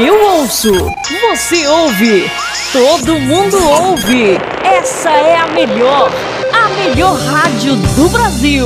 [0.00, 2.30] Eu ouço, você ouve,
[2.72, 4.38] todo mundo ouve.
[4.62, 6.12] Essa é a melhor,
[6.52, 8.64] a melhor rádio do Brasil.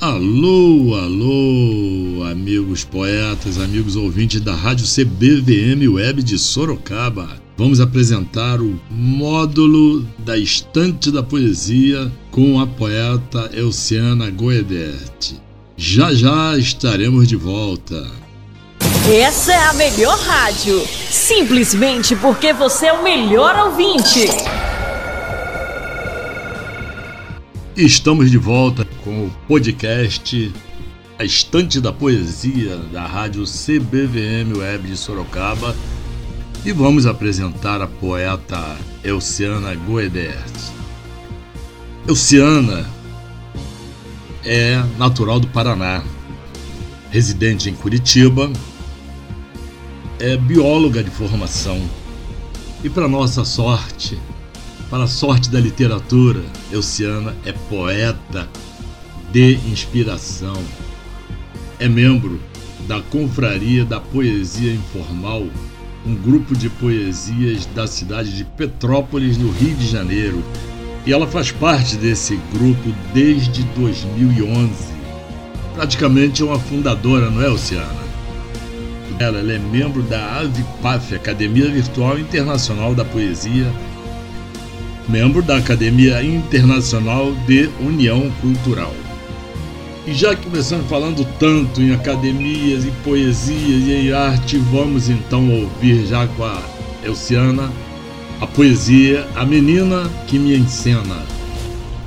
[0.00, 7.28] Alô, alô, amigos poetas, amigos ouvintes da Rádio CBVM Web de Sorocaba.
[7.58, 15.34] Vamos apresentar o módulo da Estante da Poesia com a poeta Elciana Goedert.
[15.76, 18.29] Já já estaremos de volta.
[19.08, 20.86] Essa é a melhor rádio.
[21.10, 24.26] Simplesmente porque você é o melhor ouvinte.
[27.74, 30.52] Estamos de volta com o podcast
[31.18, 35.74] A Estante da Poesia da rádio CBVM Web de Sorocaba
[36.64, 40.52] e vamos apresentar a poeta Elciana Goedert.
[42.06, 42.88] Elciana
[44.44, 46.04] é natural do Paraná,
[47.10, 48.52] residente em Curitiba
[50.20, 51.80] é bióloga de formação.
[52.84, 54.18] E para nossa sorte,
[54.90, 58.46] para a sorte da literatura, Elciana é poeta
[59.32, 60.62] de inspiração.
[61.78, 62.38] É membro
[62.86, 65.46] da Confraria da Poesia Informal,
[66.06, 70.42] um grupo de poesias da cidade de Petrópolis, no Rio de Janeiro.
[71.06, 74.70] E ela faz parte desse grupo desde 2011.
[75.74, 78.09] Praticamente uma fundadora, não é, Oceana?
[79.18, 83.70] Ela, é membro da AVIPAF, Academia Virtual Internacional da Poesia,
[85.08, 88.94] membro da Academia Internacional de União Cultural.
[90.06, 95.50] E já que começamos falando tanto em academias, em poesias e em arte, vamos então
[95.50, 96.62] ouvir já com a
[97.04, 97.70] Elciana
[98.40, 101.22] a poesia A Menina que Me Encena.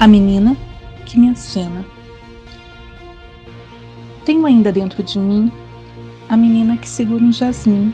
[0.00, 0.56] A Menina
[1.04, 1.84] que Me Encena.
[4.24, 5.52] Tenho ainda dentro de mim
[6.32, 7.92] a menina que segura um jasmim.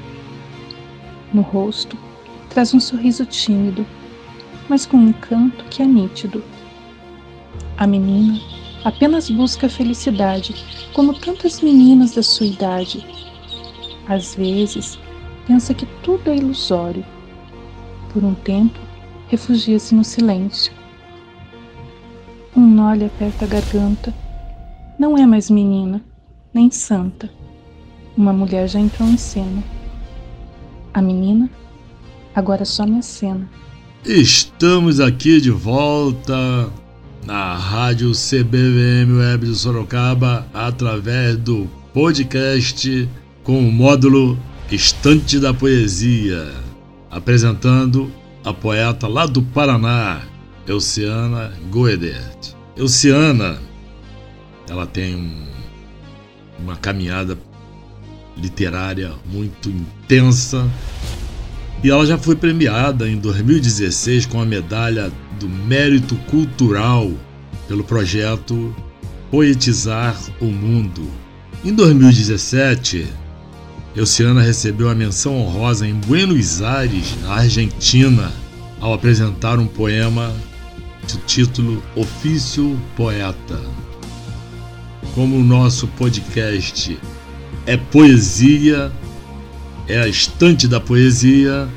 [1.34, 1.98] No rosto,
[2.48, 3.84] traz um sorriso tímido,
[4.68, 6.40] mas com um encanto que é nítido.
[7.76, 8.38] A menina
[8.84, 10.54] apenas busca a felicidade,
[10.94, 13.04] como tantas meninas da sua idade.
[14.06, 15.00] Às vezes,
[15.44, 17.04] pensa que tudo é ilusório.
[18.12, 18.78] Por um tempo,
[19.26, 20.72] refugia-se no silêncio.
[22.56, 24.14] Um nó lhe aperta a garganta.
[24.96, 26.00] Não é mais menina,
[26.54, 27.36] nem santa
[28.18, 29.62] uma mulher já entrou em cena.
[30.92, 31.48] A menina
[32.34, 33.48] agora só me acena.
[34.04, 36.68] Estamos aqui de volta
[37.24, 43.08] na Rádio CBVM Web de Sorocaba através do podcast
[43.44, 44.36] com o módulo
[44.70, 46.52] Estante da Poesia,
[47.10, 48.10] apresentando
[48.44, 50.22] a poeta lá do Paraná,
[50.66, 52.54] Elciana Goedert.
[52.76, 53.58] Elciana,
[54.68, 55.46] ela tem um,
[56.58, 57.38] uma caminhada
[58.40, 60.68] literária muito intensa.
[61.82, 67.10] E ela já foi premiada em 2016 com a medalha do Mérito Cultural
[67.68, 68.74] pelo projeto
[69.30, 71.08] Poetizar o Mundo.
[71.64, 73.06] Em 2017,
[73.94, 78.32] Elciana recebeu a menção honrosa em Buenos Aires, na Argentina,
[78.80, 80.32] ao apresentar um poema
[81.06, 83.60] de título Ofício Poeta.
[85.14, 86.98] Como o nosso podcast
[87.68, 88.90] é poesia,
[89.86, 91.68] é a estante da poesia.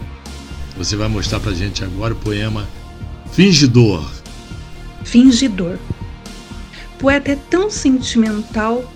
[0.78, 2.66] Você vai mostrar pra gente agora o poema
[3.34, 4.10] Fingidor.
[5.04, 5.78] Fingidor.
[6.98, 8.90] Poeta é tão sentimental,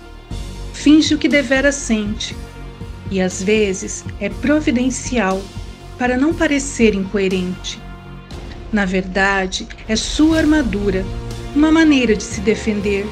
[0.72, 2.34] finge o que devera sente,
[3.10, 5.42] e às vezes é providencial
[5.98, 7.78] para não parecer incoerente.
[8.72, 11.04] Na verdade, é sua armadura,
[11.54, 13.06] uma maneira de se defender.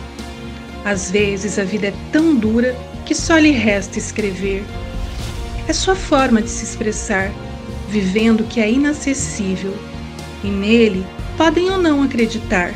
[0.86, 4.64] Às vezes a vida é tão dura que só lhe resta escrever.
[5.68, 7.30] É sua forma de se expressar,
[7.88, 9.74] vivendo o que é inacessível,
[10.42, 11.04] e nele
[11.36, 12.74] podem ou não acreditar.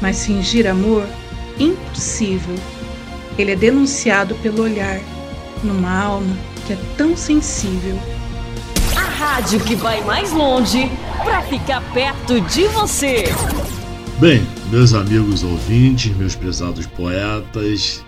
[0.00, 1.06] Mas fingir amor,
[1.58, 2.54] impossível.
[3.38, 5.00] Ele é denunciado pelo olhar,
[5.62, 6.36] numa alma
[6.66, 7.98] que é tão sensível.
[8.96, 10.90] A rádio que vai mais longe
[11.22, 13.24] para ficar perto de você.
[14.18, 18.04] Bem, meus amigos ouvintes, meus prezados poetas,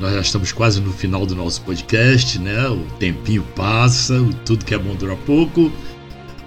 [0.00, 2.66] nós já estamos quase no final do nosso podcast, né?
[2.68, 4.14] O tempinho passa,
[4.46, 5.70] tudo que é bom dura pouco.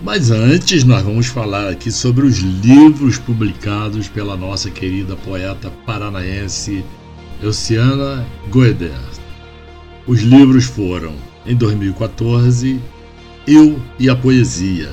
[0.01, 6.83] Mas antes, nós vamos falar aqui sobre os livros publicados pela nossa querida poeta paranaense
[7.43, 8.91] Elciana Goeder.
[10.07, 11.13] Os livros foram,
[11.45, 12.81] em 2014,
[13.47, 14.89] Eu e a Poesia.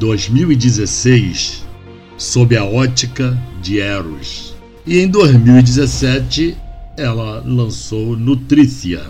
[0.00, 1.64] 2016,
[2.18, 4.56] Sob a Ótica de Eros.
[4.84, 6.56] E em 2017,
[6.96, 9.02] ela lançou Nutrícia.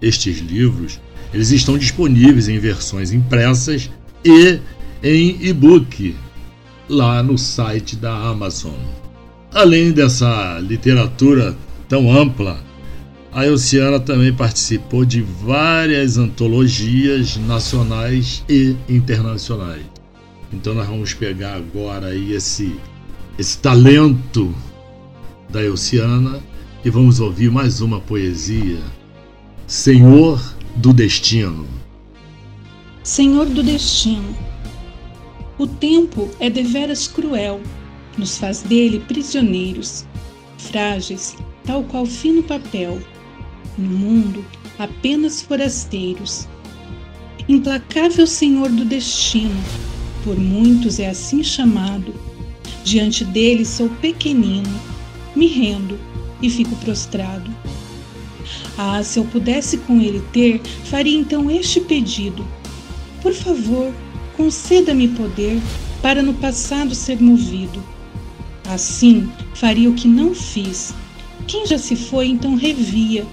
[0.00, 1.00] Estes livros,
[1.32, 3.90] eles estão disponíveis em versões impressas
[4.24, 4.58] e
[5.02, 6.16] em e-book
[6.88, 8.74] lá no site da Amazon.
[9.52, 11.56] Além dessa literatura
[11.88, 12.60] tão ampla,
[13.32, 19.82] a Elciana também participou de várias antologias nacionais e internacionais.
[20.52, 22.74] Então nós vamos pegar agora aí esse,
[23.38, 24.52] esse talento
[25.48, 26.40] da Elciana
[26.84, 28.78] e vamos ouvir mais uma poesia.
[29.66, 30.40] Senhor
[30.76, 31.66] do Destino.
[33.02, 34.34] Senhor do Destino.
[35.58, 37.60] O tempo é deveras cruel,
[38.16, 40.06] nos faz dele prisioneiros,
[40.56, 41.36] frágeis,
[41.66, 42.98] tal qual fino papel
[43.76, 44.42] no mundo
[44.78, 46.48] apenas forasteiros.
[47.46, 49.60] Implacável Senhor do destino,
[50.24, 52.14] por muitos é assim chamado,
[52.84, 54.80] diante dele sou pequenino,
[55.36, 55.98] me rendo
[56.42, 57.50] e fico prostrado.
[58.76, 62.46] Ah, se eu pudesse com ele ter, faria então este pedido:
[63.22, 63.92] Por favor,
[64.36, 65.60] conceda-me poder
[66.00, 67.82] para no passado ser movido.
[68.68, 70.94] Assim, faria o que não fiz.
[71.46, 73.26] Quem já se foi, então revia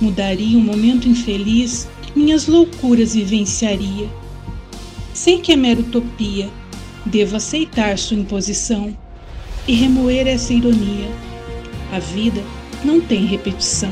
[0.00, 4.08] Mudaria um momento infeliz, minhas loucuras vivenciaria.
[5.12, 6.48] Sei que é mera utopia,
[7.04, 8.96] devo aceitar sua imposição
[9.66, 11.10] e remoer essa ironia.
[11.90, 12.42] A vida
[12.84, 13.90] não tem repetição.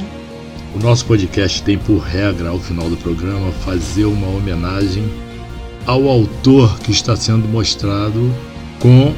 [0.74, 5.04] O nosso podcast tem por regra, ao final do programa, fazer uma homenagem
[5.86, 8.30] ao autor que está sendo mostrado
[8.78, 9.14] com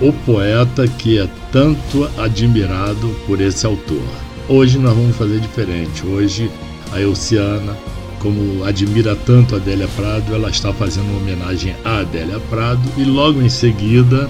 [0.00, 4.02] o poeta que é tanto admirado por esse autor.
[4.48, 6.04] Hoje nós vamos fazer diferente.
[6.04, 6.50] Hoje
[6.90, 7.76] a Elciana,
[8.18, 13.04] como admira tanto a Adélia Prado, ela está fazendo uma homenagem a Adélia Prado e
[13.04, 14.28] logo em seguida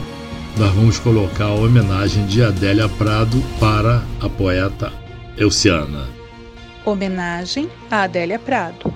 [0.56, 4.92] nós vamos colocar a homenagem de Adélia Prado para a poeta
[5.36, 6.06] Elciana.
[6.84, 8.92] Homenagem a Adélia Prado.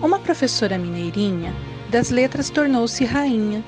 [0.00, 1.52] Uma professora mineirinha
[1.90, 3.64] das letras tornou-se rainha.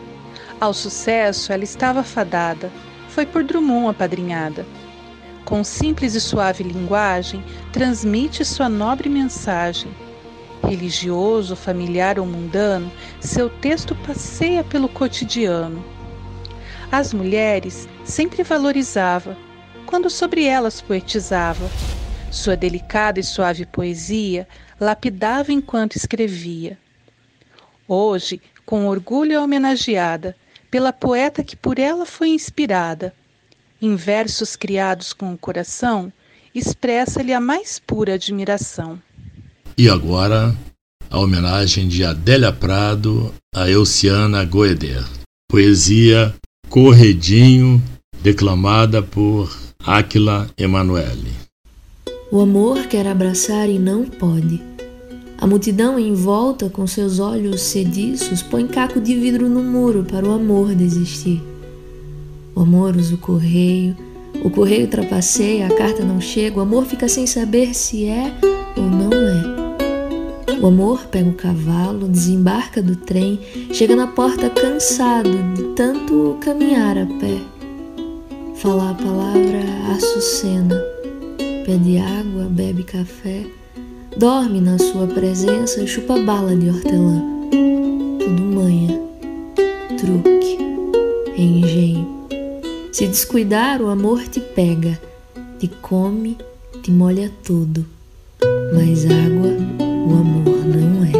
[0.60, 2.70] Ao sucesso ela estava fadada,
[3.08, 4.64] foi por Drummond apadrinhada
[5.50, 7.42] com simples e suave linguagem,
[7.72, 9.90] transmite sua nobre mensagem.
[10.62, 15.84] Religioso, familiar ou mundano, seu texto passeia pelo cotidiano.
[16.92, 19.36] As mulheres sempre valorizava
[19.86, 21.70] quando sobre elas poetizava.
[22.30, 24.46] Sua delicada e suave poesia
[24.80, 26.78] lapidava enquanto escrevia.
[27.86, 30.36] Hoje, com orgulho é homenageada
[30.70, 33.12] pela poeta que por ela foi inspirada
[33.82, 36.12] em versos criados com o coração,
[36.54, 39.00] expressa-lhe a mais pura admiração.
[39.76, 40.54] E agora,
[41.08, 45.04] a homenagem de Adélia Prado a Elciana Goeder.
[45.48, 46.32] Poesia
[46.70, 47.82] Corredinho,
[48.22, 49.50] declamada por
[49.84, 51.32] Áquila Emanuele.
[52.30, 54.62] O amor quer abraçar e não pode.
[55.36, 60.24] A multidão em volta, com seus olhos sediços, põe caco de vidro no muro para
[60.24, 61.42] o amor desistir.
[62.54, 63.96] O amor usa o correio,
[64.44, 68.32] o correio trapaceia, a carta não chega, o amor fica sem saber se é
[68.76, 69.19] ou não.
[70.62, 73.40] O amor pega o cavalo, desembarca do trem,
[73.72, 77.40] chega na porta cansado de tanto caminhar a pé.
[78.56, 79.62] Fala a palavra
[79.96, 80.78] açucena,
[81.64, 83.46] pede água, bebe café,
[84.18, 87.22] dorme na sua presença, chupa bala de hortelã.
[88.18, 89.00] Tudo manha,
[89.96, 90.58] truque,
[91.38, 92.06] engenho.
[92.92, 95.00] Se descuidar, o amor te pega,
[95.58, 96.36] te come,
[96.82, 97.86] te molha tudo.
[98.74, 101.10] Mas água, o amor não é.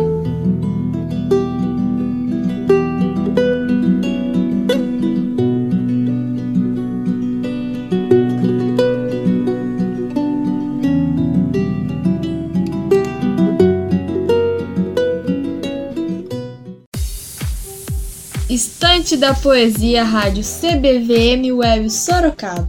[18.48, 22.68] Estante da Poesia Rádio CBVM Web Sorocaba.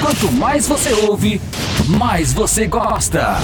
[0.00, 1.40] Quanto mais você ouve,
[1.86, 3.36] mais você gosta.